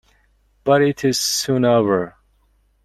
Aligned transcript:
But 0.63 0.81
it 0.81 1.05
is 1.05 1.19
soon 1.19 1.63
over. 1.63 2.15